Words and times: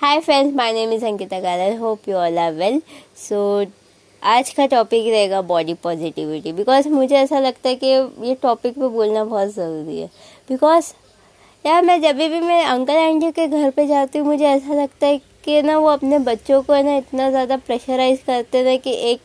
Hi 0.00 0.18
friends 0.20 0.54
my 0.56 0.72
name 0.72 0.92
is 0.92 1.04
Ankita 1.04 1.38
Galar 1.40 1.76
hope 1.76 2.08
you 2.08 2.16
all 2.16 2.36
are 2.38 2.52
well 2.54 2.80
so 3.18 3.38
आज 4.22 4.50
का 4.56 4.66
topic 4.66 5.06
रहेगा 5.06 5.40
body 5.42 5.74
positivity 5.82 6.52
because 6.52 6.88
मुझे 6.88 7.14
ऐसा 7.16 7.38
लगता 7.40 7.68
है 7.68 7.74
कि 7.76 7.86
ये 8.26 8.34
टॉपिक 8.42 8.74
पे 8.74 8.88
बोलना 8.88 9.24
बहुत 9.24 9.48
ज़रूरी 9.54 10.00
है. 10.00 10.06
बिकॉज़ 10.50 10.92
यार 11.64 11.82
मैं 11.84 12.00
जब 12.02 12.16
भी 12.16 12.40
मैं 12.40 12.62
अंकल 12.64 12.96
आंटी 12.96 13.30
के 13.30 13.46
घर 13.46 13.70
पे 13.70 13.86
जाती 13.86 14.18
हूँ, 14.18 14.26
मुझे 14.26 14.44
ऐसा 14.46 14.74
लगता 14.74 15.06
है 15.06 15.18
कि 15.44 15.62
ना 15.62 15.78
वो 15.78 15.88
अपने 15.88 16.18
बच्चों 16.28 16.62
को 16.62 16.82
ना 16.82 16.96
इतना 16.96 17.28
ज़्यादा 17.30 17.56
प्रेशराइज 17.56 18.22
करते 18.26 18.62
ना 18.64 18.76
कि 18.76 18.92
एक 19.10 19.20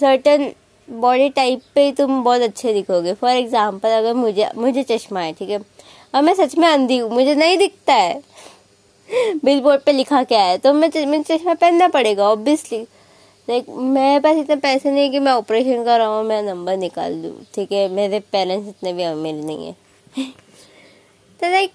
सर्टन 0.00 0.50
बॉडी 0.88 1.28
टाइप 1.36 1.60
पे 1.74 1.90
तुम 1.98 2.22
बहुत 2.24 2.40
अच्छे 2.42 2.72
दिखोगे. 2.72 3.12
फॉर 3.14 3.30
एग्ज़ाम्पल 3.30 3.98
अगर 3.98 4.14
मुझे 4.14 4.48
मुझे 4.56 4.82
चश्मा 4.82 5.20
है, 5.20 5.32
ठीक 5.32 5.50
है? 5.50 5.58
और 6.14 6.22
मैं 6.22 6.34
सच 6.34 6.56
में 6.58 6.68
अंधी 6.68 6.98
हूँ. 6.98 7.10
मुझे 7.10 7.34
नहीं 7.34 7.58
दिखता 7.58 7.94
है. 7.94 8.20
बिल 9.44 9.60
बोर्ड 9.60 9.80
पर 9.80 9.92
लिखा 9.92 10.22
क्या 10.24 10.42
है? 10.42 10.58
तो 10.58 10.72
मैं 10.72 11.06
मुझे 11.06 11.22
चश्मा 11.22 11.54
पहनना 11.54 11.88
पड़ेगा 11.88 12.28
ऑब्वियसली 12.28 12.80
लाइक 13.48 13.66
मेरे 13.68 14.18
पास 14.20 14.36
इतने 14.36 14.56
पैसे 14.56 14.90
नहीं 14.90 15.10
कि 15.10 15.18
मैं 15.18 15.32
ऑपरेशन 15.32 15.84
कर 15.84 15.98
रहा 15.98 16.06
हूँ 16.08 16.24
मैं 16.24 16.42
नंबर 16.42 16.76
निकाल 16.76 17.14
दूँ 17.22 17.34
ठीक 17.54 17.72
है? 17.72 17.88
मेरे 17.88 18.20
पेरेंट्स 18.32 18.68
इतने 18.68 18.92
भी 18.92 19.02
अमीर 19.02 19.34
नहीं 19.34 19.66
है। 19.66 19.74
तो 21.40 21.50
लाइक 21.50 21.72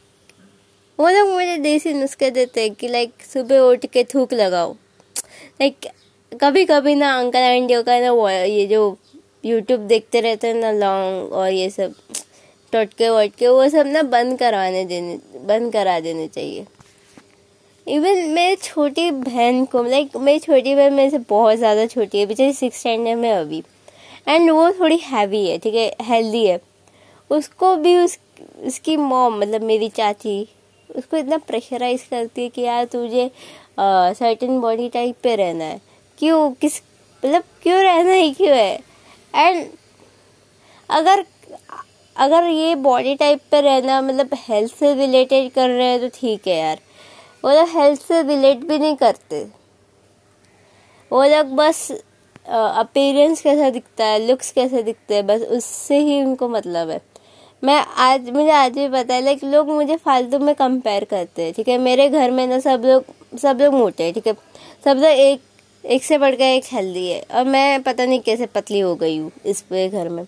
वो 0.99 1.09
लोग 1.09 1.29
मुझे 1.29 1.57
देसी 1.57 1.93
नुस्खे 1.93 2.29
देते 2.31 2.61
हैं 2.61 2.73
कि 2.75 2.87
लाइक 2.87 3.13
सुबह 3.33 3.59
उठ 3.59 3.85
के 3.85 4.03
थूक 4.03 4.33
लगाओ। 4.33 4.73
लाइक 5.61 5.87
कभी 6.31 6.65
कभी 6.65 6.95
ना 6.95 7.17
अंकल 7.19 7.39
आंटियों 7.39 7.83
का 7.83 7.99
ना 7.99 8.11
वो, 8.11 8.29
ये 8.29 8.65
जो 8.67 8.97
यूट्यूब 9.45 9.79
देखते 9.87 10.21
रहते 10.21 10.47
हैं 10.47 10.53
ना 10.53 10.71
लॉन्ग 10.71 11.33
और 11.33 11.49
ये 11.49 11.69
सब, 11.69 11.93
टटके 12.73 13.09
वटके, 13.09 13.47
वो 13.47 13.67
सब 13.69 13.87
ना 13.87 14.01
बंद 14.03 14.37
करवाने 14.39 14.85
देने, 14.85 15.17
बंद 15.45 15.71
करा 15.73 15.99
देने 15.99 16.27
चाहिए। 16.27 16.65
इवन 17.87 18.17
मेरी 18.29 18.55
छोटी 18.55 19.09
बहन 19.11 19.63
को 19.65 19.83
लाइक 19.83 20.15
मेरी 20.17 20.39
छोटी 20.39 20.73
बहन 20.75 20.93
मेरे 20.93 21.09
से 21.09 21.17
बहुत 21.19 21.57
ज़्यादा 21.57 21.85
छोटी 21.85 22.19
है, 22.19 22.25
बेचारी 22.25 22.53
सिक्स 22.53 22.79
स्टैंडर्ड 22.79 23.17
में 23.19 23.31
अभी। 23.31 23.63
एंड 24.27 24.49
वो 24.51 24.69
थोड़ी 24.71 24.97
हैवी 24.97 25.45
है, 25.47 25.57
ठीक 25.57 25.75
है 25.75 25.95
हेल्दी 26.05 26.45
है। 26.45 26.59
उसको 27.29 27.75
भी 27.75 27.95
उस, 27.97 28.17
उसकी 28.65 28.95
मॉम 28.97 29.39
मतलब 29.39 29.61
मेरी 29.63 29.89
चाची, 29.89 30.47
उसको 30.89 31.17
इतना 31.17 31.37
प्रेशराइज 31.39 32.03
करती 32.09 32.43
है 32.43 32.49
कि 32.49 32.61
यार 32.61 32.85
तुझे 32.85 33.29
सर्टेन 33.79 34.59
बॉडी 34.61 34.87
टाइप 34.89 35.15
पे 35.23 35.35
रहना 35.35 35.63
है। 35.63 35.79
क्यों? 36.17 36.51
किस 36.51 36.81
मतलब 37.23 37.43
क्यों 37.63 37.81
रहना 37.83 38.13
ही? 38.13 38.31
क्यों 38.33 38.55
है? 38.55 38.79
एंड 39.33 39.65
अगर 40.89 41.25
अगर 42.15 42.43
ये 42.45 42.73
बॉडी 42.77 43.15
टाइप 43.15 43.41
पे 43.51 43.61
रहना 43.61 44.01
मतलब 44.01 44.29
हेल्थ 44.39 44.73
से 44.75 44.93
रिलेटेड 44.95 45.51
कर 45.51 45.69
रहे 45.69 45.87
हैं 45.87 45.99
तो 46.01 46.07
ठीक 46.15 46.47
है 46.47 46.57
यार। 46.57 46.79
वो 47.43 47.51
लोग 47.51 47.69
हेल्थ 47.69 48.01
से 48.01 48.21
रिलेट 48.23 48.65
भी 48.65 48.77
नहीं 48.79 48.95
करते। 48.95 49.43
वो 51.11 51.23
लोग 51.25 51.55
बस 51.55 51.91
अपेरेंस 52.47 53.41
कैसा 53.41 53.69
दिखता 53.69 54.05
है 54.05 54.19
लुक्स 54.27 54.51
कैसे 54.51 54.83
दिखते 54.83 55.15
हैं, 55.15 55.25
बस 55.27 55.41
उससे 55.41 55.97
ही 55.99 56.21
उनको 56.23 56.47
मतलब 56.49 56.89
है। 56.89 56.99
मैं 57.63 57.75
आज, 57.75 58.29
मुझे 58.29 58.49
आज 58.51 58.71
भी 58.73 58.87
पता 58.89 59.13
है 59.13 59.23
लाइक 59.23 59.43
लोग 59.43 59.69
मुझे 59.69 59.95
फालतू 59.95 60.39
में 60.39 60.53
कंपेयर 60.55 61.03
करते 61.03 61.41
हैं, 61.43 61.53
ठीक 61.53 61.67
है? 61.67 61.77
मेरे 61.77 62.07
घर 62.09 62.31
में 62.31 62.45
ना 62.47 62.59
सब 62.59 62.83
लोग 62.85 63.37
सब 63.39 63.61
लोग 63.61 63.73
मोटे 63.73 64.03
हैं, 64.03 64.13
ठीक 64.13 64.27
है? 64.27 64.33
सब 64.85 64.97
लोग 64.97 65.05
एक 65.05 65.41
एक 65.83 66.03
से 66.03 66.17
बढ़कर 66.17 66.43
एक 66.43 66.63
हेल्दी 66.71 67.07
है। 67.07 67.21
और 67.21 67.45
मैं 67.45 67.81
पता 67.83 68.05
नहीं 68.05 68.19
कैसे 68.21 68.45
पतली 68.45 68.79
हो 68.79 68.95
गई 68.95 69.17
हूँ 69.17 69.31
इस 69.45 69.61
पूरे 69.61 69.87
घर 69.89 70.09
में। 70.09 70.23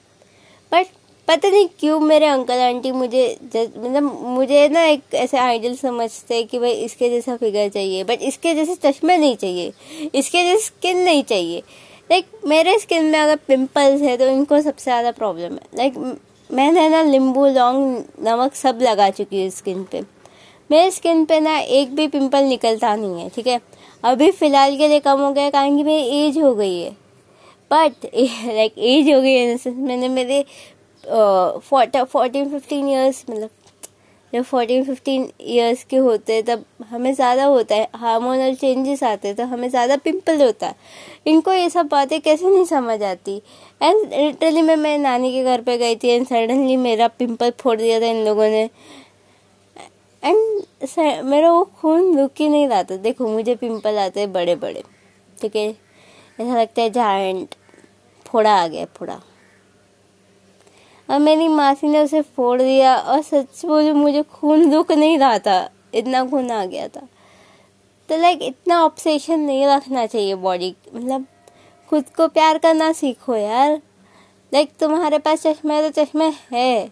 बट 0.71 0.87
पता 1.27 1.49
नहीं 1.49 1.67
क्यों 1.79 1.99
मेरे 1.99 2.25
अंकल 2.25 2.59
आंटी 2.61 2.91
मुझे 2.91 3.25
मतलब 3.45 4.03
मुझे 4.27 4.67
ना 4.69 4.83
एक 4.85 5.13
ऐसे 5.15 5.37
आइडल 5.37 5.75
समझते 5.75 6.35
हैं 6.35 6.47
कि 6.47 6.59
भाई 6.59 6.71
इसके 6.83 7.09
जैसा 7.09 7.35
फिगर 7.37 7.69
चाहिए 7.69 8.03
बट 8.03 8.21
इसके 8.21 8.53
जैसे 8.55 8.75
चश्मे 8.83 9.17
नहीं 9.17 9.35
चाहिए, 9.35 9.71
इसके 10.15 10.43
जैसे 10.43 10.63
स्किन 10.63 10.97
नहीं 10.99 11.23
चाहिए। 11.23 11.59
लाइक 12.09 12.25
मेरे 12.45 12.77
स्किन 12.79 13.05
में 13.05 13.19
अगर 13.19 13.35
पिंपल्स 13.47 14.01
है 14.01 14.15
तो 14.17 14.27
इनको 14.27 14.61
सबसे 14.61 14.83
ज़्यादा 14.83 15.11
प्रॉब्लम 15.13 15.53
है। 15.53 15.77
लाइक 15.77 15.97
मैंने 16.49 16.87
ना 16.89 17.01
नींबू 17.03 17.45
लौंग 17.47 18.03
नमक 18.25 18.55
सब 18.55 18.79
लगा 18.81 19.09
चुकी 19.11 19.43
हूँ 19.43 19.49
स्किन 19.51 19.83
पे। 19.91 20.01
मेरे 20.69 20.89
स्किन 20.91 21.23
पे 21.25 21.39
ना 21.39 21.57
एक 21.59 21.95
भी 21.95 22.07
पिंपल 22.07 22.43
निकलता 22.45 22.95
नहीं 22.95 23.21
है, 23.21 23.29
ठीक 23.29 23.47
है? 23.47 23.59
अभी 24.03 24.29
फ़िलहाल 24.31 24.77
के 24.77 24.87
लिए 24.87 24.99
कम 24.99 25.19
हो 25.19 25.31
गया 25.31 25.49
कारण 25.49 25.77
कि 25.77 25.83
मेरी 25.83 26.19
एज 26.19 26.37
हो 26.39 26.53
गई 26.55 26.79
है। 26.79 26.91
बट 27.71 28.05
लाइक 28.05 28.73
एज 28.79 29.09
हो 29.09 29.19
गई 29.21 29.31
है 29.31 29.71
मैंने 29.75 30.07
मेरे 30.09 30.43
फोर्टीन 31.03 32.49
फिफ्टीन 32.49 32.87
ईयर्स 32.89 33.23
मतलब 33.29 33.49
जब 34.33 34.43
फोर्टीन 34.43 34.83
फिफ्टीन 34.83 35.27
ईयर्स 35.41 35.83
के 35.83 35.97
होते 35.97 36.33
हैं, 36.33 36.43
तब 36.43 36.63
हमें 36.89 37.13
ज़्यादा 37.13 37.43
होता 37.45 37.75
है 37.75 37.87
हार्मोनल 37.95 38.55
चेंजेस 38.55 39.03
आते 39.03 39.27
हैं 39.27 39.37
तो 39.37 39.43
हमें 39.45 39.67
ज़्यादा 39.69 39.95
पिंपल 39.97 40.41
होता 40.41 40.67
है। 40.67 40.75
इनको 41.27 41.53
ये 41.53 41.69
सब 41.69 41.87
बातें 41.87 42.19
कैसे 42.21 42.49
नहीं 42.49 42.65
समझ 42.65 43.01
आती? 43.03 43.35
एंड 43.81 44.13
लिटरली 44.13 44.61
मैं 44.61 44.75
मेरे 44.77 44.97
नानी 44.97 45.31
के 45.33 45.43
घर 45.43 45.61
पे 45.61 45.77
गई 45.77 45.95
थी 45.95 46.09
एंड 46.09 46.25
सडनली 46.27 46.77
मेरा 46.77 47.07
पिंपल 47.09 47.51
फोड़ 47.59 47.77
दिया 47.77 47.99
था 48.01 48.05
इन 48.05 48.23
लोगों 48.25 48.45
ने। 48.45 48.63
एंड 50.23 51.25
मेरा 51.25 51.51
वो 51.51 51.63
खून 51.81 52.17
रुक 52.19 52.31
ही 52.39 52.47
नहीं 52.49 52.67
रहा 52.67 52.83
था। 52.83 52.97
देखो, 52.97 53.27
मुझे 53.27 53.55
पिंपल 53.55 53.97
आते 53.99 54.19
हैं 54.19 54.31
बड़े 54.33 54.55
बड़े 54.55 54.83
ठीक 55.37 55.55
है? 55.55 55.69
ऐसा 56.39 56.59
लगता 56.59 56.81
है 56.81 56.89
जाइंट 56.91 57.55
फोड़ा 58.25 58.51
आ 58.53 58.67
गया, 58.67 58.85
फोड़ा। 58.97 59.19
और 61.09 61.19
मेरी 61.19 61.47
मासी 61.47 61.87
ने 61.87 61.99
उसे 61.99 62.21
फोड़ 62.21 62.61
दिया 62.61 62.95
और 62.95 63.21
सच 63.21 63.65
बोलूँ, 63.65 63.93
मुझे 63.93 64.21
खून 64.23 64.73
रुक 64.73 64.91
नहीं 64.91 65.17
रहा 65.17 65.37
था। 65.39 65.69
इतना 65.93 66.23
खून 66.25 66.51
आ 66.51 66.63
गया 66.65 66.87
था। 66.87 67.07
तो 68.09 68.17
लाइक 68.17 68.39
इतना 68.41 68.83
ऑब्सेशन 68.83 69.39
नहीं 69.39 69.65
रखना 69.67 70.05
चाहिए 70.05 70.35
बॉडी 70.35 70.75
मतलब 70.93 71.25
खुद 71.89 72.09
को 72.09 72.27
प्यार 72.27 72.57
करना 72.57 72.91
सीखो 72.91 73.35
यार। 73.35 73.71
लाइक 74.51 74.71
तुम्हारे 74.79 75.17
पास 75.19 75.43
चश्मा 75.43 75.73
है 75.73 75.89
तो 75.89 76.03
चश्मे 76.03 76.31
है। 76.51 76.87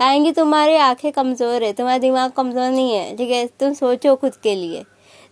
कहेंगे 0.00 0.32
तुम्हारी 0.32 0.76
आँखें 0.76 1.10
कमज़ोर 1.12 1.62
है। 1.62 1.72
तुम्हारा 1.72 1.98
दिमाग 1.98 2.30
कमज़ोर 2.30 2.70
नहीं 2.70 2.94
है, 2.94 3.16
ठीक 3.16 3.30
है? 3.30 3.46
तुम 3.60 3.72
सोचो 3.72 4.14
खुद 4.16 4.36
के 4.36 4.54
लिए। 4.54 4.82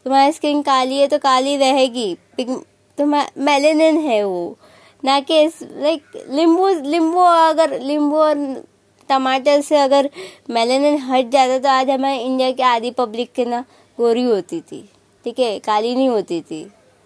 तुम्हारी 0.06 0.32
स्किन 0.32 0.62
काली 0.62 0.98
है 0.98 1.06
तो 1.08 1.18
काली 1.18 1.56
रहेगी। 1.56 2.14
तुम्हारा 2.40 3.30
मेलेनिन 3.38 3.98
है 3.98 4.22
वो। 4.24 4.56
ना 5.04 5.20
कि 5.20 5.44
लाइक 5.62 6.02
नींबू 6.30 6.68
नींबू 6.68 7.20
अगर 7.20 7.80
नींबू 7.80 8.16
और 8.16 8.64
टमाटर 9.08 9.60
से 9.60 9.76
अगर 9.76 10.10
मेलेनिन 10.50 10.98
हट 10.98 11.30
जाता 11.30 11.58
तो 11.58 11.68
आज 11.68 11.90
हमारे 11.90 12.18
इंडिया 12.18 12.50
की 12.52 12.62
आधी 12.62 12.90
पब्लिक 12.90 13.32
के 13.32 13.44
ना 13.44 13.64
गोरी 13.98 14.22
होती 14.22 14.60
थी। 14.60 14.88
ठीक 15.24 15.38
है? 15.38 15.58
काली 15.58 15.94
नहीं 15.94 16.08
होती 16.08 16.40
थी। 16.40 16.62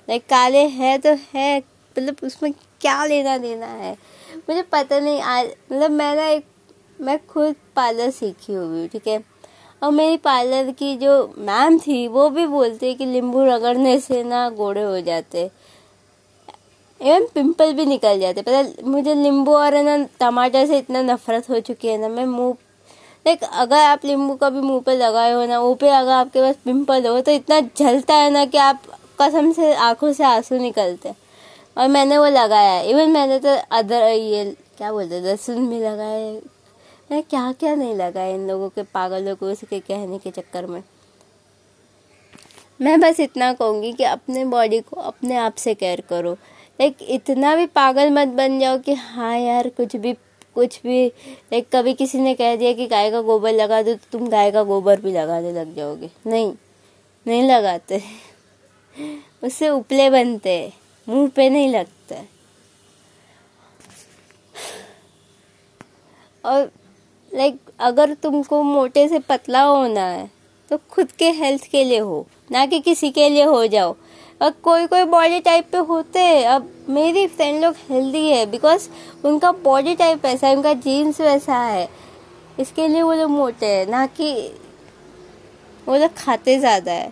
लाइक 0.09 0.23
काले 0.23 0.59
है 0.59 0.99
तो 0.99 1.17
है 1.35 1.59
मतलब 1.59 2.17
उसमें 2.25 2.53
क्या 2.81 3.05
लेना 3.05 3.39
देना 3.39 3.67
है? 3.67 3.97
मुझे 4.49 4.63
पता 4.63 4.99
नहीं, 5.01 5.21
आज 5.21 5.47
मतलब 5.73 5.91
मैं 5.91 6.17
ना 6.17 6.27
एक, 6.27 6.45
मैं 7.01 7.27
खुद 7.27 7.55
पार्लर 7.77 8.11
सीखी 8.11 8.53
हुई 8.53 8.81
हूँ, 8.81 8.89
ठीक 8.89 9.07
है? 9.09 9.23
और 9.83 9.91
मेरी 9.91 10.17
पार्लर 10.17 10.71
की 10.71 10.97
जो 10.97 11.35
मैम 11.39 11.79
थी, 11.79 12.09
वो 12.09 12.31
भी 12.31 12.47
बोलती 12.47 12.95
कि 12.95 13.07
नींबू 13.07 13.45
रगड़ने 13.45 14.01
से 14.01 14.23
ना 14.25 14.49
गोड़े 14.51 14.83
हो 14.83 15.01
जाते। 15.01 15.51
इवन 17.05 17.27
पिंपल 17.35 17.73
भी 17.73 17.85
निकल 17.87 18.21
जाते 18.21 18.43
पता 18.43 18.89
मुझे 18.89 19.15
नींबू 19.15 19.55
और 19.55 19.75
है 19.75 19.83
ना, 19.85 19.97
टमाटर 20.21 20.67
से 20.67 20.79
इतना 20.79 21.03
नफरत 21.03 21.49
हो 21.51 21.61
चुकी 21.61 21.89
है 21.89 21.99
ना, 21.99 22.09
मैं 22.09 22.25
मुँह 22.27 22.57
लाइक 23.27 23.43
अगर 23.45 23.77
आप 23.77 24.05
नींबू 24.05 24.35
का 24.37 24.51
भी 24.51 24.61
मुँह 24.61 24.81
पे 24.87 24.97
लगाए 24.97 25.33
हो 25.33 25.45
ना 25.47 25.61
पे 25.75 25.89
अगर 25.89 26.13
आपके 26.13 26.41
पास 26.41 26.57
पिंपल 26.65 27.07
हो 27.07 27.21
तो 27.21 27.33
इतना 27.33 27.61
जलता 27.77 28.15
है 28.15 28.31
ना 28.31 28.45
कि 28.47 28.59
आप 28.59 28.83
कसम 29.21 29.53
से 29.53 29.73
आँखों 29.75 30.13
से 30.13 30.25
आँसू 30.25 30.59
निकलते 30.59 31.13
और 31.79 31.89
मैंने 31.89 32.19
वो 32.19 32.27
लगाया 32.27 32.81
इवन 32.81 33.11
मैंने 33.11 33.39
तो 33.39 33.57
अदर, 33.77 34.03
ये, 34.03 34.45
क्या 34.79 34.93
बोलते 34.93 35.21
लहसुन 35.21 35.69
भी 35.69 35.81
लगाए 35.81 36.41
मैं 37.11 37.23
क्या 37.23 37.53
क्या 37.53 37.75
नहीं 37.75 37.95
लगाया 37.95 38.35
इन 38.35 38.47
लोगों 38.49 38.69
के, 38.69 38.83
पागलों 38.85 39.35
को 39.37 39.47
उसके 39.47 39.81
कहने 39.81 40.19
के 40.19 40.31
चक्कर 40.31 40.67
में। 40.67 40.83
मैं 42.81 42.99
बस 43.01 43.21
इतना 43.21 43.53
कहूँगी 43.53 43.93
कि 43.93 44.05
अपने 44.05 44.45
बॉडी 44.45 44.81
को 44.81 45.01
अपने 45.01 45.37
आप 45.37 45.55
से 45.55 45.75
केयर 45.75 46.01
करो। 46.09 46.37
लाइक 46.79 46.97
इतना 47.09 47.55
भी 47.57 47.67
पागल 47.75 48.11
मत 48.11 48.29
बन 48.37 48.59
जाओ 48.61 48.79
कि 48.79 48.95
हाँ 48.95 49.37
यार, 49.39 49.69
कुछ 49.69 49.97
भी 49.97 50.13
कुछ 50.55 50.81
भी 50.83 51.07
लाइक 51.07 51.67
कभी 51.73 51.93
किसी 51.95 52.19
ने 52.21 52.35
कह 52.35 52.55
दिया 52.57 52.73
कि 52.73 52.87
गाय 52.87 53.11
का 53.11 53.21
गोबर 53.23 53.53
लगा 53.53 53.81
दो 53.83 53.95
तो 53.95 54.07
तुम 54.13 54.29
गाय 54.29 54.51
का 54.51 54.63
गोबर 54.63 55.01
भी 55.01 55.13
लगाने 55.13 55.53
लग 55.53 55.75
जाओगे। 55.77 56.11
नहीं 56.27 56.53
नहीं 57.27 57.43
लगाते। 57.43 58.03
उससे 59.45 59.69
उपले 59.69 60.09
बनते 60.11 60.73
मुँह 61.07 61.29
पे 61.37 61.49
नहीं 61.51 61.69
लगते। 61.71 62.21
और 66.45 66.71
लाइक 67.33 67.59
अगर 67.81 68.15
तुमको 68.15 68.63
मोटे 68.63 69.09
से 69.09 69.19
पतला 69.19 69.63
होना 69.63 70.05
है 70.05 70.31
तो 70.71 70.79
खुद 70.91 71.13
के 71.13 71.31
हेल्थ 71.33 71.67
के 71.71 71.85
लिए 71.85 71.99
हो, 71.99 72.27
ना 72.53 72.65
कि 72.67 72.81
किसी 72.81 73.11
के 73.11 73.29
लिए 73.29 73.45
हो 73.45 73.67
जाओ। 73.67 73.95
और 74.41 74.51
कोई 74.65 74.87
कोई 74.87 75.05
बॉडी 75.07 75.41
टाइप 75.41 75.69
पे 75.73 75.79
होते 75.81 76.21
हैं। 76.21 76.45
अब 76.47 76.69
मेरी 76.89 77.27
फ्रेंड 77.27 77.63
लोग 77.65 77.75
हेल्दी 77.91 78.27
है 78.29 78.45
बिकॉज़ 78.47 78.89
उनका 79.25 79.53
बॉडी 79.65 79.95
टाइप 79.95 80.25
ऐसा 80.27 80.47
है, 80.47 80.57
उनका 80.57 80.73
जीन्स 80.75 81.21
वैसा 81.21 81.57
है। 81.57 81.89
इसके 82.61 82.89
लिए 82.89 83.03
वो 83.03 83.13
लोग 83.13 83.31
मोटे 83.31 83.67
हैं, 83.67 83.87
ना 83.87 84.07
कि 84.09 84.33
वो 85.87 85.97
लोग 85.97 86.15
खाते 86.17 86.59
ज़्यादा 86.59 86.93
है। 86.93 87.09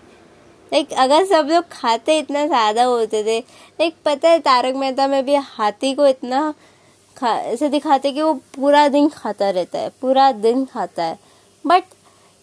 लाइक 0.72 0.92
अगर 0.94 1.24
सब 1.26 1.48
लोग 1.50 1.64
खाते 1.70 2.18
इतना 2.18 2.46
ज़्यादा 2.46 2.84
होते 2.84 3.22
थे 3.24 3.38
लाइक 3.38 3.94
पता 4.04 4.28
है, 4.28 4.38
तारक 4.40 4.74
मेहता 4.74 5.06
में 5.06 5.24
भी 5.24 5.34
हाथी 5.34 5.94
को 5.94 6.06
इतना 6.06 6.52
खा, 7.16 7.32
ऐसे 7.32 7.68
दिखाते 7.68 8.12
कि 8.12 8.22
वो 8.22 8.32
पूरा 8.56 8.86
दिन 8.88 9.08
खाता 9.08 9.50
रहता 9.50 9.78
है, 9.78 9.88
पूरा 10.00 10.30
दिन 10.32 10.64
खाता 10.64 11.02
है। 11.02 11.18
बट 11.64 11.84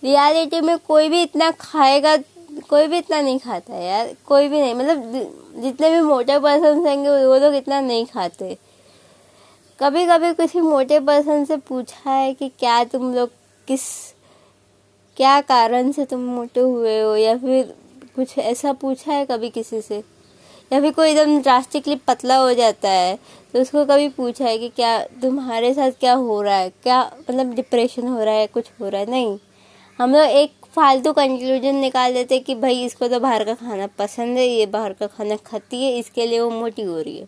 रियलिटी 0.04 0.60
में 0.62 0.78
कोई 0.80 1.10
भी 1.10 1.22
इतना 1.22 1.50
खाएगा 1.52 2.16
कोई 2.70 2.88
भी 2.88 2.98
इतना 2.98 3.22
नहीं 3.22 3.40
खाता 3.40 3.74
है 3.74 3.86
यार, 3.86 4.16
कोई 4.28 4.48
भी 4.48 4.62
नहीं 4.62 4.74
मतलब 4.76 5.62
जितने 5.62 5.90
भी 5.92 6.02
मोटे 6.02 6.38
पर्सन 6.40 6.78
होंगे, 6.78 7.10
वो 7.26 7.38
लोग 7.38 7.56
इतना 7.56 7.80
नहीं 7.82 8.06
खाते। 8.06 8.58
कभी 9.80 10.06
कभी 10.06 10.34
किसी 10.34 10.62
मोटे 10.62 11.00
पर्सन 11.00 11.46
से 11.46 11.58
पूछा 11.60 12.10
है 12.10 12.34
कि 12.34 12.50
क्या 12.50 12.84
तुम 12.84 13.14
लोग 13.16 13.30
किस, 13.68 13.82
क्या 15.18 15.40
कारण 15.42 15.92
से 15.92 16.06
तुम 16.06 16.20
मोटे 16.26 16.60
हुए 16.60 17.00
हो, 17.02 17.16
या 17.16 17.38
फिर 17.38 17.74
कुछ 18.16 18.38
ऐसा 18.38 18.74
पूछा 18.74 19.12
है 19.12 19.26
कभी 19.26 19.50
किसी 19.50 19.82
से? 19.82 20.04
या 20.72 20.80
फिर 20.82 20.92
कोई 20.92 21.10
एकदम 21.10 21.42
ड्रास्टिकली 21.42 21.96
पतला 22.08 22.36
हो 22.38 22.54
जाता 22.54 22.90
है 22.90 23.18
तो 23.54 23.62
उसको 23.62 23.86
कभी 23.86 24.10
पूछा 24.10 24.46
है 24.46 24.58
कि 24.58 24.70
क्या 24.70 24.98
तुम्हारे 25.22 25.74
साथ 25.74 25.92
क्या 26.00 26.14
हो 26.14 26.42
रहा 26.42 26.56
है? 26.56 26.70
क्या 26.84 27.02
मतलब 27.22 27.54
डिप्रेशन 27.56 28.08
हो 28.08 28.24
रहा 28.24 28.34
है? 28.34 28.48
कुछ 28.48 28.70
हो 28.82 28.90
रहा 28.90 29.02
है? 29.02 29.10
नहीं। 29.10 29.38
हम 30.00 30.12
लोग 30.14 30.22
एक 30.22 30.52
फालतू 30.74 31.12
कंक्लूजन 31.14 31.76
निकाल 31.76 32.14
देते 32.14 32.40
कि 32.40 32.56
भाई 32.56 32.84
इसको 32.86 33.08
तो 33.08 33.20
बाहर 33.20 33.44
का 33.44 33.54
खाना 33.54 33.88
पसंद 34.00 34.38
है, 34.38 34.46
ये 34.48 34.66
बाहर 34.66 34.94
का 34.94 35.08
खाना 35.08 35.36
खाती 35.36 35.84
है, 35.84 35.98
इसके 36.00 36.26
लिए 36.28 36.40
वो 36.40 36.50
मोटी 36.50 36.82
हो 36.82 37.00
रही 37.00 37.18
है। 37.18 37.26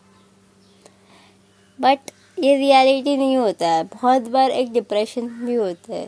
बट 1.79 2.11
ये 2.37 2.55
रियलिटी 2.57 3.15
नहीं 3.17 3.37
होता 3.37 3.67
है। 3.67 3.83
बहुत 3.83 4.27
बार 4.29 4.51
एक 4.51 4.71
डिप्रेशन 4.73 5.27
भी 5.45 5.53
होता 5.53 5.93
है। 5.93 6.05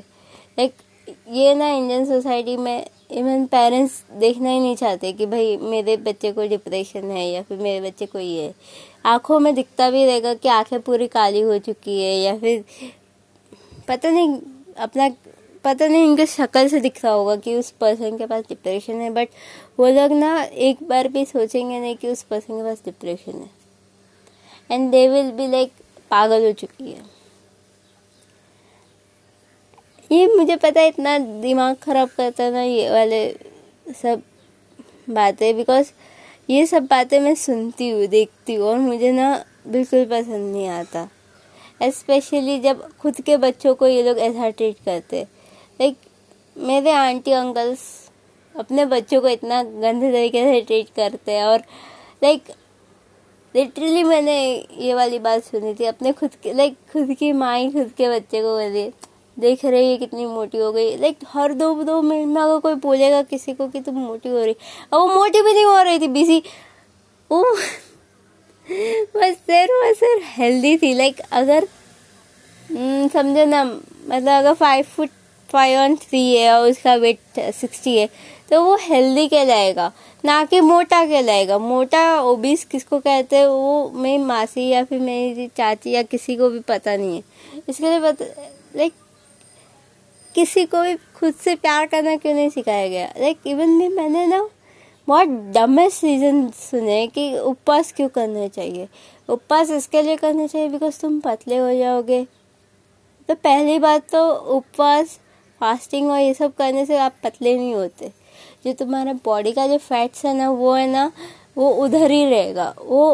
लाइक 0.60 0.74
ये 1.32 1.54
ना 1.56 1.68
इंडियन 1.68 2.06
सोसाइटी 2.06 2.56
में 2.58 2.86
इवन 3.12 3.46
पेरेंट्स 3.46 4.04
देखना 4.20 4.50
ही 4.50 4.60
नहीं 4.60 4.76
चाहते 4.76 5.12
कि 5.14 5.26
भाई 5.26 5.58
मेरे 5.58 5.98
बच्चे 5.98 6.32
को 6.32 6.48
डिप्रेशन 6.48 7.12
है 7.12 7.28
या 7.30 7.42
फिर 7.42 7.58
मेरे 7.58 7.82
बच्चे 7.82 8.06
को 8.06 8.20
ये 8.20 8.44
है। 8.44 8.54
आँखों 9.06 9.40
में 9.40 9.54
दिखता 9.56 9.90
भी 9.92 10.06
रहेगा 10.06 10.34
कि 10.34 10.50
आँखें 10.50 10.80
पूरी 10.82 11.08
काली 11.08 11.42
हो 11.42 11.58
चुकी 11.60 12.02
है 12.02 12.16
या 12.16 12.38
फिर 12.38 12.64
पता 13.88 14.10
नहीं, 14.10 14.38
अपना 14.78 15.10
पता 15.63 15.88
नहीं 15.88 16.07
उनके 16.07 16.25
शक्ल 16.25 16.68
से 16.68 16.80
दिख 16.80 17.04
रहा 17.04 17.13
होगा 17.13 17.36
कि 17.36 17.56
उस 17.56 17.69
पर्सन 17.71 18.18
के 18.18 18.25
पास 18.25 18.44
डिप्रेशन 18.50 19.01
है 19.01 19.10
बट 19.10 19.30
वो 19.80 19.88
लोग 19.89 20.12
ना 20.12 20.42
एक 20.44 20.83
बार 20.83 21.07
भी 21.07 21.25
सोचेंगे 21.25 21.80
नहीं 21.80 21.95
कि 21.95 22.07
उस 22.07 22.24
पर्सन 22.24 22.57
के 22.57 22.63
पास 22.63 22.81
डिप्रेशन 22.86 23.31
है। 23.33 23.50
And 24.71 24.89
they 24.92 25.07
will 25.07 25.31
be 25.31 25.48
like 25.48 25.71
पागल 26.12 26.45
हो 26.45 26.51
चुकी 26.54 26.92
है। 26.92 27.01
ये 30.12 30.25
मुझे 30.27 30.56
पता 30.56 30.81
है, 30.81 30.88
इतना 30.88 31.18
दिमाग 31.18 31.75
खराब 31.83 32.10
करता 32.18 32.44
है 32.44 32.51
ना 32.51 32.62
ये 32.62 32.89
वाले 32.89 33.27
सब 34.01 34.21
बातें 35.10 35.56
बिकॉज़ 35.57 35.92
ये 36.50 36.65
सब 36.65 36.86
बातें 36.86 37.19
मैं 37.19 37.33
सुनती 37.36 37.89
हूँ, 37.89 38.06
देखती 38.07 38.56
हूँ, 38.56 38.68
और 38.68 38.77
मुझे 38.77 39.12
ना 39.12 39.33
बिल्कुल 39.68 40.06
पसंद 40.06 40.54
नहीं 40.54 40.68
आता। 40.68 41.07
स्पेशली 41.83 42.60
जब 42.60 42.81
खुद 42.98 43.21
के 43.21 43.38
बच्चों 43.38 43.74
को 43.75 43.88
ये 43.88 44.04
लोग 44.04 44.18
ऐसा 44.19 44.50
ट्रीट 44.50 44.77
करते 44.86 45.25
लाइक 45.84 45.96
मेरे 46.58 46.92
आंटी 46.92 47.32
अंकल्स 47.32 47.80
अपने 48.56 48.86
बच्चों 48.86 49.22
को 49.22 49.28
इतना 49.28 49.64
गंदे 49.64 50.12
तरीके 50.12 50.44
से 50.44 50.62
ट्रीट 50.62 50.90
करते 50.96 51.32
हैं 51.32 51.44
और 51.44 51.60
लाइक 52.24 52.44
लिटरली 53.56 54.04
मैंने 54.04 54.36
ये 54.80 54.94
वाली 54.94 55.20
बात 55.20 55.44
सुनी 55.44 55.74
थी 55.74 55.86
अपने 55.86 56.12
खुद 56.12 56.36
के 56.44 56.54
लाइक 56.54 56.76
खुद 56.94 57.14
की 57.14 57.32
माँ 57.32 57.58
ही 57.58 57.72
खुद 57.72 57.92
के 57.98 58.10
बच्चे 58.10 58.42
को 58.42 58.56
बोली 58.56 58.92
देख 59.38 59.66
रही 59.66 59.90
है 59.92 59.98
कितनी 59.98 60.26
मोटी 60.26 60.58
हो 60.58 60.72
गई। 60.72 60.96
लाइक 60.98 61.18
हर 61.28 61.54
दो 61.54 61.84
दो 61.84 62.02
मिनट 62.02 62.28
में 62.28 62.42
अगर 62.42 62.60
कोई 62.60 62.74
बोलेगा 62.74 63.22
किसी 63.22 63.54
को 63.54 63.68
कि 63.68 63.82
तुम 63.82 63.96
मोटी 63.96 64.30
हो 64.30 64.44
रही 64.44 64.56
और 64.94 65.00
वो 65.00 65.08
मोटी 65.08 65.42
भी 65.42 65.54
नहीं 65.54 65.66
हो 65.66 65.82
रही 65.82 66.00
थी 66.00 66.08
बिज़ी 66.08 66.44
वो 67.32 67.44
बस 69.16 69.36
सिर 69.50 69.94
सिर 69.94 70.22
हेल्दी 70.24 70.78
थी। 70.78 70.94
लाइक 70.94 71.20
अगर 71.32 71.68
हम्म, 72.70 73.08
समझो 73.08 73.46
ना 73.46 73.64
मतलब 73.64 74.32
अगर 74.32 74.54
five 74.54 74.86
foot 74.86 75.10
five 75.54 75.80
one 75.80 75.96
three 75.96 76.22
है 76.36 76.52
और 76.52 76.70
उसका 76.70 76.96
वेट 76.96 77.40
सिक्सटी 77.54 77.98
है 77.98 78.08
तो 78.50 78.64
वो 78.64 78.76
हेल्दी 78.82 79.28
कहलाएगा 79.28 79.92
ना 80.24 80.44
कि 80.46 80.60
मोटा 80.62 81.04
कहलाएगा 81.06 81.58
मोटा 81.60 82.02
ओबीस 82.22 82.64
किसको 82.66 83.00
कहते 83.00 83.36
हैं? 83.36 83.46
वो 83.46 83.90
मेरी 83.96 84.24
मासी 84.24 84.68
या 84.70 84.84
फिर 84.84 85.00
मेरी 85.00 85.48
चाची 85.48 85.92
या 85.92 86.04
किसी 86.04 86.36
को 86.36 86.50
भी 86.50 86.60
पता 86.60 86.96
नहीं 86.96 87.16
है। 87.16 87.24
इसके 87.70 87.84
लिए 87.84 88.00
पता 88.02 88.26
लाइक 88.76 88.94
किसी 90.36 90.66
को 90.66 90.82
भी 90.82 90.96
खुद 91.16 91.34
से 91.34 91.56
प्यार 91.56 91.86
करना 91.86 92.16
क्यों 92.16 92.34
नहीं 92.34 92.50
सिखाया 92.50 92.88
गया? 92.88 93.14
लाइक 93.20 93.48
इवन 93.48 93.78
भी 93.80 93.88
मैंने 93.88 94.26
ना 94.28 94.48
बहुत 95.08 95.28
डमेस्ट 95.56 96.04
रीजन 96.04 96.48
सुने 96.52 97.06
कि 97.08 97.38
उपवास 97.38 97.92
क्यों 97.92 98.10
करना 98.10 98.48
चाहिए। 98.48 98.88
उपवास 99.30 99.72
इसके 99.72 100.02
लिए 100.02 100.16
करना 100.16 100.48
चाहिए 100.48 100.70
बिकॉज़ 100.70 101.00
तुम 101.02 101.20
पतले 101.20 101.58
हो 101.58 101.74
जाओगे। 101.74 102.24
तो 103.30 103.36
पहली 103.36 103.78
बात 103.80 104.10
तो 104.12 104.30
उपवास 104.58 105.20
फास्टिंग 105.63 106.10
और 106.12 106.19
ये 106.19 106.33
सब 106.33 106.54
करने 106.54 106.86
से 106.86 106.98
आप 106.98 107.13
पतले 107.24 107.56
नहीं 107.57 107.74
होते। 107.74 108.07
जो 108.65 108.71
तुम्हारा 108.74 109.13
बॉडी 109.25 109.51
का 109.51 109.68
जो 109.68 109.77
फैट्स 109.77 110.25
है 110.25 110.33
ना, 110.33 110.50
वो 110.50 110.74
है 110.74 110.88
ना, 110.88 111.12
वो 111.57 111.69
उधर 111.83 112.12
ही 112.12 112.25
रहेगा। 112.25 112.74
वो 112.80 113.06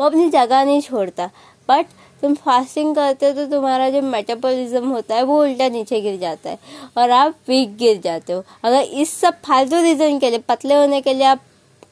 वो 0.00 0.06
अपनी 0.06 0.28
जगह 0.30 0.64
नहीं 0.64 0.80
छोड़ता। 0.80 1.30
बट 1.68 1.86
तुम 2.22 2.34
फास्टिंग 2.34 2.94
करते 2.96 3.26
हो 3.26 3.32
तो 3.32 3.46
तुम्हारा 3.46 3.88
जो 3.90 4.02
मेटाबॉलिज्म 4.02 4.88
होता 4.88 5.14
है, 5.14 5.22
वो 5.22 5.40
उल्टा 5.42 5.68
नीचे 5.68 6.00
गिर 6.00 6.18
जाता 6.20 6.50
है। 6.50 6.58
और 6.98 7.10
आप 7.10 7.34
वीक 7.48 7.76
गिर 7.76 8.00
जाते 8.00 8.32
हो। 8.32 8.42
अगर 8.64 8.80
इस 8.80 9.14
सब 9.20 9.40
फालतू 9.44 9.82
रीज़न 9.82 10.18
के 10.18 10.30
लिए, 10.30 10.38
पतले 10.38 10.74
होने 10.74 11.00
के 11.00 11.14
लिए 11.14 11.26
आप 11.26 11.40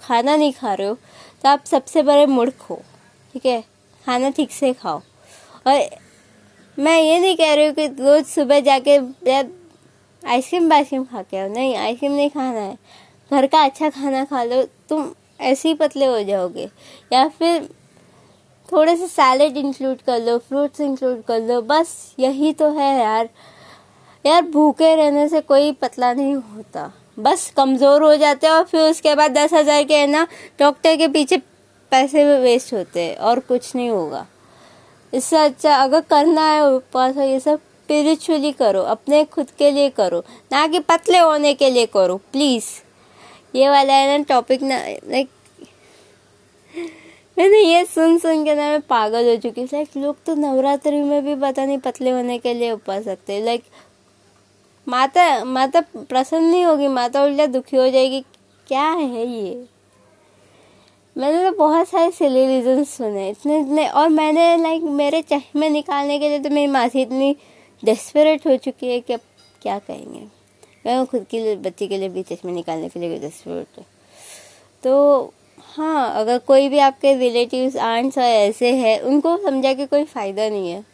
खाना 0.00 0.37
नहीं 0.37 0.52
खा 0.52 0.75
रहे 0.75 0.88
हो 0.88 0.94
तो 1.43 1.49
आप 1.49 1.64
सबसे 1.67 2.02
बड़े 2.02 2.26
मूर्ख 2.26 2.70
हो। 2.70 2.81
ठीक 3.35 3.46
है? 3.46 3.61
खाना 4.05 4.31
ठीक 4.31 4.50
से 4.52 4.73
खाओ। 4.73 5.00
और 5.67 5.87
मैं 6.79 7.00
ये 7.00 7.19
नहीं 7.19 7.37
कह 7.37 7.55
रही 7.55 7.67
हूँ 7.67 7.75
कि 7.75 7.87
रोज़ 7.87 8.26
सुबह 8.26 8.61
जाके 8.61 8.99
आइसक्रीम 10.25 10.69
वाइसक्रीम 10.71 11.05
खा 11.05 11.23
के 11.23 11.38
आओ 11.38 11.49
नहीं, 11.49 11.75
आइसक्रीम 11.76 12.12
नहीं 12.12 12.31
खाना 12.31 12.61
है। 12.61 12.76
घर 13.31 13.47
का 13.47 13.62
अच्छा 13.65 13.91
खाना 13.91 14.25
खा 14.25 14.43
लो, 14.44 14.62
तुम 14.88 15.11
ऐसे 15.41 15.69
ही 15.69 15.75
पतले 15.75 16.06
हो 16.06 16.23
जाओगे। 16.23 16.69
या 17.12 17.26
फिर 17.29 17.69
थोड़े 18.69 18.97
से 18.97 19.06
सैलेड 19.09 19.56
इंक्लूड 19.56 20.00
कर 20.03 20.21
लो 20.21 20.37
फ्रूट्स 20.38 20.81
इंक्लूड 20.81 21.23
कर 21.25 21.41
लो, 21.41 21.61
बस 21.62 22.15
यही 22.19 22.53
तो 22.53 22.71
है 22.73 22.99
यार। 22.99 23.29
यार, 24.25 24.43
भूखे 24.43 24.94
रहने 24.97 25.29
से 25.29 25.41
कोई 25.43 25.73
पतला 25.73 26.12
नहीं 26.12 26.35
होता। 26.35 26.93
बस 27.19 27.53
कमज़ोर 27.56 28.03
हो 28.03 28.15
जाते 28.17 28.47
हैं 28.47 28.55
और 28.55 28.65
फिर 28.65 28.81
उसके 28.81 29.15
बाद 29.15 29.31
दस 29.31 29.53
हज़ार 29.55 29.82
के 29.85 29.97
है 29.97 30.06
ना 30.06 30.27
डॉक्टर 30.58 30.96
के 30.96 31.08
पीछे 31.08 31.37
पैसे 31.93 32.25
भी 32.25 32.39
वेस्ट 32.43 32.72
होते 32.75 33.03
हैं 33.03 33.17
और 33.19 33.41
कुछ 33.41 33.75
नहीं 33.77 33.91
होगा। 33.91 34.27
इससे 35.13 35.37
अच्छा 35.37 35.75
अगर 35.75 36.01
करना 36.01 36.43
है 36.43 36.65
उपवास 36.67 37.17
ये 37.17 37.39
सब 37.41 37.60
स्पिरिचुअली 37.84 38.50
करो, 38.53 38.81
अपने 38.82 39.24
खुद 39.24 39.50
के 39.58 39.70
लिए 39.70 39.88
करो, 39.91 40.22
ना 40.53 40.67
कि 40.67 40.79
पतले 40.81 41.19
होने 41.19 41.53
के 41.55 41.69
लिए 41.70 41.86
करो 41.86 42.17
प्लीज़ 42.32 42.64
ये 43.55 43.69
वाला 43.69 43.94
है 43.94 44.17
ना 44.19 44.24
टॉपिक 44.24 44.62
ना 44.62 44.79
लाइक 45.08 45.29
मैंने 47.38 47.58
ये 47.58 47.84
सुन 47.84 48.19
सुन 48.19 48.44
के 48.44 48.55
ना 48.55 48.70
मैं 48.70 48.81
पागल 48.81 49.29
हो 49.29 49.36
चुकी 49.36 49.64
लाइक 49.64 49.96
लोग 49.96 50.17
तो 50.26 50.34
नवरात्रि 50.34 51.03
में 51.03 51.24
भी 51.24 51.34
पता 51.36 51.64
नहीं 51.64 51.79
पतले 51.79 52.10
होने 52.10 52.38
के 52.38 52.55
लिए 52.55 52.70
उपवास 52.72 53.05
सकते 53.05 53.41
लाइक 53.44 53.64
माता 54.86 55.44
माता 55.44 55.81
प्रसन्न 55.81 56.44
नहीं 56.44 56.64
होगी, 56.64 56.88
माता 56.88 57.24
उल्टा 57.24 57.46
दुखी 57.46 57.76
हो 57.76 57.88
जाएगी। 57.91 58.20
क्या 58.67 58.88
है 58.91 59.26
ये? 59.26 59.64
मैंने 61.17 61.50
तो 61.50 61.56
बहुत 61.56 61.88
सारे 61.88 62.10
सिली 62.10 62.46
रीजन 62.46 62.84
सुने 62.84 63.29
इतने 63.31 63.60
इतने 63.60 63.88
और 63.88 64.08
मैंने 64.08 64.56
लाइक 64.56 64.82
मेरे 64.82 65.22
चश्मे 65.22 65.69
निकालने 65.70 66.19
के 66.19 66.29
लिए 66.29 66.38
तो 66.38 66.50
मेरी 66.50 66.67
मासी 66.67 67.03
इतनी 67.03 67.36
डेस्परेट 67.84 68.46
हो 68.46 68.56
चुकी 68.56 68.88
है 68.88 69.00
कि 69.00 69.12
अब 69.12 69.20
क्या 69.62 69.79
कहेंगे? 69.79 70.20
मैं 70.86 71.06
खुद 71.06 71.26
के 71.31 71.38
लिए, 71.38 71.56
बच्चे 71.56 71.86
के 71.86 71.98
लिए 71.98 72.08
भी 72.08 72.22
चश्मे 72.22 72.53
निकालने 72.53 72.88
के 72.88 73.00
लिए 73.00 73.19
डेस्परेट 73.19 73.67
हूँ। 73.79 73.84
तो 74.82 75.32
हाँ 75.76 76.14
अगर 76.14 76.38
कोई 76.38 76.69
भी 76.69 76.79
आपके 76.79 77.14
रिलेटिव्स 77.14 77.76
आंट्स 77.76 78.19
और 78.19 78.24
ऐसे 78.24 78.72
हैं, 78.72 79.00
उनको 79.00 79.36
समझा 79.36 79.74
के 79.74 79.86
कोई 79.86 80.05
फ़ायदा 80.05 80.48
नहीं 80.48 80.70
है। 80.70 80.84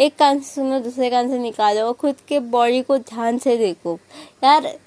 एक 0.00 0.16
कान 0.16 0.40
से 0.40 0.54
सुनो, 0.54 0.80
दूसरे 0.80 1.10
कान 1.10 1.28
से 1.28 1.38
निकालो, 1.38 1.86
और 1.86 1.92
खुद 1.92 2.16
के 2.28 2.40
बॉडी 2.40 2.82
को 2.82 2.98
ध्यान 2.98 3.38
से 3.38 3.56
देखो। 3.56 3.98
यार, 4.44 4.78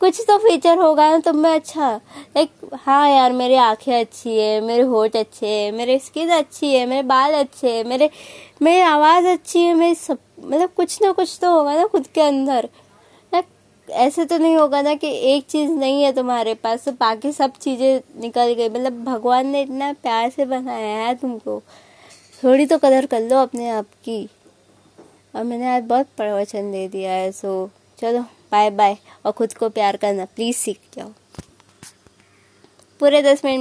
कुछ 0.00 0.20
तो 0.20 0.38
फीचर 0.38 0.78
होगा 0.78 1.10
ना 1.10 1.18
तुम 1.18 1.36
में 1.36 1.50
अच्छा। 1.50 1.96
लाइक 2.36 2.50
हाँ 2.74 3.10
यार, 3.10 3.32
मेरी 3.32 3.54
आँखें 3.54 4.00
अच्छी 4.00 4.38
है, 4.38 4.60
मेरे 4.60 4.82
होठ 4.82 5.16
अच्छे 5.16 5.46
है, 5.46 5.70
मेरे 5.70 5.98
स्किन 5.98 6.28
अच्छी 6.28 6.74
है, 6.74 6.86
मेरे 6.86 7.02
बाल 7.02 7.32
अच्छे 7.32 7.70
है, 7.70 7.84
मेरे, 7.84 8.10
मेरी 8.62 8.80
आवाज़ 8.80 9.26
अच्छी 9.26 9.62
है, 9.62 9.74
मेरी 9.74 9.94
सब 9.94 10.18
मतलब 10.38 10.70
कुछ 10.76 11.00
ना 11.02 11.12
कुछ 11.12 11.38
तो 11.40 11.50
होगा 11.50 11.74
ना 11.74 11.86
खुद 11.86 12.06
के 12.06 12.20
अंदर। 12.20 12.68
ऐसे 13.88 14.24
तो 14.24 14.36
नहीं 14.38 14.56
होगा 14.56 14.80
ना 14.82 14.94
कि 14.94 15.08
एक 15.32 15.44
चीज़ 15.48 15.70
नहीं 15.70 16.02
है 16.02 16.12
तुम्हारे 16.12 16.54
पास 16.54 16.84
तो 16.84 16.92
बाकी 16.92 17.32
सब 17.32 17.52
चीज़ें 17.52 18.20
निकल 18.20 18.52
गई। 18.54 18.68
मतलब 18.68 19.02
भगवान 19.04 19.46
ने 19.46 19.62
इतना 19.62 19.92
प्यार 19.92 20.30
से 20.30 20.44
बनाया 20.44 20.96
है 20.98 21.14
तुमको। 21.14 21.60
थोड़ी 22.42 22.66
तो 22.66 22.78
कदर 22.78 23.06
कर 23.06 23.20
लो 23.20 23.36
अपने 23.38 23.68
आप 23.70 23.86
की। 24.04 24.28
और 25.34 25.44
मैंने 25.44 25.68
आज 25.68 25.82
बहुत 25.82 26.06
प्रवचन 26.16 26.70
दे 26.72 26.86
दिया 26.88 27.12
है 27.12 27.30
सो 27.32 27.70
चलो 27.98 28.20
बाय 28.52 28.70
बाय 28.70 28.96
और 29.26 29.32
खुद 29.32 29.54
को 29.54 29.68
प्यार 29.68 29.96
करना 29.96 30.24
प्लीज़ 30.24 30.56
सीख 30.56 30.78
जाओ 30.96 31.12
पूरे 33.00 33.22
दस 33.22 33.44
मिनट 33.44 33.54